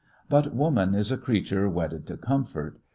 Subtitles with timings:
[0.29, 2.79] But woman is a creature wedded to comfort.